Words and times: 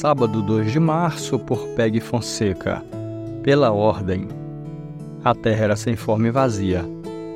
Sábado 0.00 0.40
2 0.40 0.70
de 0.70 0.78
março, 0.78 1.40
por 1.40 1.58
Peg 1.70 1.98
Fonseca. 1.98 2.84
Pela 3.42 3.72
ordem. 3.72 4.28
A 5.24 5.34
terra 5.34 5.64
era 5.64 5.76
sem 5.76 5.96
forma 5.96 6.28
e 6.28 6.30
vazia. 6.30 6.84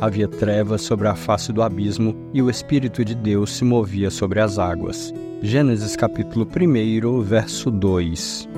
Havia 0.00 0.26
trevas 0.26 0.80
sobre 0.80 1.06
a 1.06 1.14
face 1.14 1.52
do 1.52 1.60
abismo 1.60 2.16
e 2.32 2.40
o 2.40 2.48
Espírito 2.48 3.04
de 3.04 3.14
Deus 3.14 3.54
se 3.54 3.62
movia 3.62 4.10
sobre 4.10 4.40
as 4.40 4.58
águas. 4.58 5.12
Gênesis 5.42 5.96
capítulo 5.96 6.48
1, 6.48 7.20
verso 7.20 7.70
2. 7.70 8.48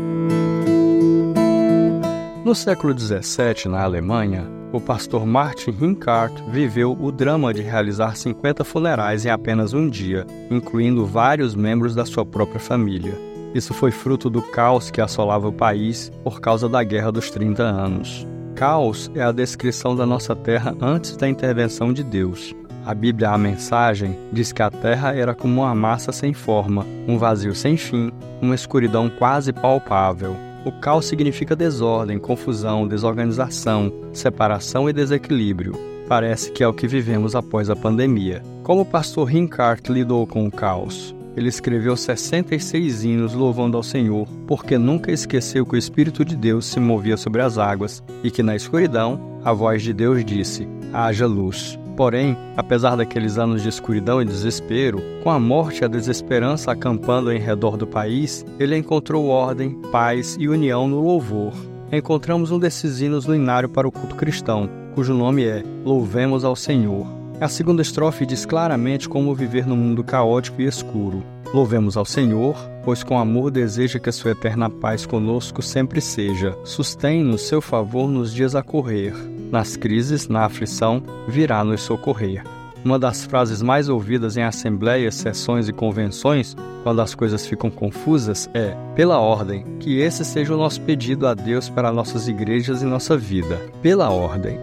No 2.45 2.55
século 2.55 2.95
17, 2.95 3.69
na 3.69 3.83
Alemanha, 3.83 4.47
o 4.73 4.81
pastor 4.81 5.27
Martin 5.27 5.75
Hinkart 5.81 6.41
viveu 6.53 6.97
o 7.01 7.11
drama 7.11 7.53
de 7.53 7.63
realizar 7.63 8.17
50 8.17 8.63
funerais 8.63 9.27
em 9.27 9.31
apenas 9.31 9.75
um 9.75 9.91
dia, 9.91 10.25
incluindo 10.49 11.05
vários 11.05 11.57
membros 11.57 11.97
da 11.97 12.05
sua 12.05 12.25
própria 12.25 12.61
família. 12.61 13.27
Isso 13.55 13.73
foi 13.73 13.91
fruto 13.91 14.29
do 14.29 14.43
caos 14.43 14.91
que 14.91 15.01
assolava 15.01 15.49
o 15.49 15.53
país 15.53 16.11
por 16.23 16.41
causa 16.41 16.69
da 16.69 16.83
Guerra 16.83 17.11
dos 17.11 17.31
30 17.31 17.63
Anos. 17.63 18.27
Caos 18.55 19.11
é 19.15 19.23
a 19.23 19.33
descrição 19.33 19.95
da 19.95 20.05
nossa 20.05 20.35
terra 20.35 20.77
antes 20.81 21.17
da 21.17 21.29
intervenção 21.29 21.93
de 21.93 22.03
Deus. 22.03 22.55
A 22.85 22.95
Bíblia, 22.95 23.31
a 23.31 23.39
mensagem, 23.39 24.19
diz 24.33 24.51
que 24.51 24.63
a 24.63 24.71
terra 24.71 25.15
era 25.15 25.35
como 25.35 25.61
uma 25.61 25.75
massa 25.75 26.11
sem 26.11 26.33
forma, 26.33 26.87
um 27.07 27.19
vazio 27.19 27.55
sem 27.55 27.77
fim, 27.77 28.11
uma 28.41 28.55
escuridão 28.55 29.11
quase 29.11 29.53
palpável. 29.53 30.35
O 30.65 30.73
caos 30.73 31.07
significa 31.07 31.55
desordem, 31.55 32.19
confusão, 32.19 32.89
desorganização, 32.89 33.93
separação 34.13 34.89
e 34.89 34.93
desequilíbrio. 34.93 35.73
Parece 36.09 36.51
que 36.51 36.65
é 36.65 36.69
o 36.69 36.73
que 36.73 36.89
vivemos 36.89 37.37
após 37.37 37.69
a 37.69 37.77
pandemia. 37.77 38.43
Como 38.63 38.81
o 38.81 38.87
pastor 38.87 39.29
Rincart 39.29 39.89
lidou 39.89 40.27
com 40.27 40.47
o 40.47 40.51
caos? 40.51 41.15
Ele 41.39 41.49
escreveu 41.49 41.97
66 41.97 43.05
hinos 43.05 43.33
louvando 43.33 43.77
ao 43.77 43.83
Senhor, 43.85 44.27
porque 44.45 44.77
nunca 44.77 45.13
esqueceu 45.13 45.65
que 45.65 45.77
o 45.77 45.79
Espírito 45.79 46.25
de 46.25 46.35
Deus 46.35 46.67
se 46.67 46.81
movia 46.81 47.17
sobre 47.17 47.41
as 47.41 47.59
águas 47.59 48.03
e 48.25 48.31
que 48.31 48.43
na 48.43 48.57
escuridão 48.57 49.39
a 49.45 49.53
voz 49.53 49.85
de 49.85 49.93
Deus 49.93 50.25
disse: 50.25 50.67
haja 50.93 51.29
luz. 51.29 51.79
Porém, 51.97 52.37
apesar 52.57 52.97
daqueles 52.97 53.39
anos 53.39 53.63
de 53.63 53.69
escuridão 53.69 54.21
e 54.21 54.25
desespero, 54.25 55.01
com 55.23 55.31
a 55.31 55.39
morte 55.39 55.83
e 55.83 55.85
a 55.85 55.89
desesperança 55.89 56.73
acampando 56.73 57.31
em 57.31 57.39
redor 57.39 57.77
do 57.77 57.87
país, 57.87 58.45
ele 58.59 58.77
encontrou 58.77 59.29
ordem, 59.29 59.81
paz 59.93 60.37
e 60.41 60.49
união 60.49 60.89
no 60.89 61.01
louvor. 61.01 61.53
Encontramos 61.93 62.51
um 62.51 62.59
desses 62.59 63.01
hinos 63.01 63.27
no 63.27 63.35
inário 63.35 63.69
para 63.69 63.87
o 63.87 63.93
culto 63.93 64.17
cristão, 64.17 64.69
cujo 64.93 65.15
nome 65.15 65.45
é 65.45 65.63
Louvemos 65.85 66.45
ao 66.45 66.57
Senhor. 66.57 67.18
A 67.41 67.47
segunda 67.47 67.83
estrofe 67.83 68.27
diz 68.27 68.45
claramente 68.45 69.09
como 69.09 69.33
viver 69.33 69.65
no 69.65 69.77
mundo 69.77 70.03
caótico 70.03 70.61
e 70.61 70.67
escuro. 70.67 71.23
Louvemos 71.55 71.97
ao 71.97 72.05
Senhor, 72.05 72.57
pois 72.85 73.05
com 73.05 73.17
amor 73.17 73.53
deseja 73.53 74.01
que 74.01 74.09
a 74.09 74.13
sua 74.13 74.33
eterna 74.33 74.69
paz 74.69 75.07
conosco 75.07 75.63
sempre 75.63 76.01
seja. 76.01 76.59
Sustém-nos 76.65 77.43
seu 77.43 77.61
favor 77.61 78.09
nos 78.09 78.35
dias 78.35 78.57
a 78.57 78.63
correr. 78.63 79.15
Nas 79.53 79.77
crises, 79.77 80.27
na 80.27 80.47
aflição, 80.47 81.01
virá 81.29 81.63
nos 81.63 81.83
socorrer. 81.83 82.43
Uma 82.85 82.99
das 82.99 83.25
frases 83.25 83.63
mais 83.63 83.89
ouvidas 83.89 84.37
em 84.37 84.43
assembleias, 84.43 85.15
sessões 85.15 85.69
e 85.69 85.73
convenções, 85.73 86.57
quando 86.83 87.01
as 87.01 87.15
coisas 87.15 87.47
ficam 87.47 87.71
confusas, 87.71 88.51
é: 88.53 88.77
pela 88.97 89.21
ordem, 89.21 89.65
que 89.79 90.01
esse 90.01 90.25
seja 90.25 90.55
o 90.55 90.59
nosso 90.59 90.81
pedido 90.81 91.25
a 91.25 91.35
Deus 91.35 91.69
para 91.69 91.93
nossas 91.93 92.27
igrejas 92.27 92.83
e 92.83 92.85
nossa 92.85 93.17
vida. 93.17 93.61
Pela 93.81 94.11
ordem. 94.11 94.59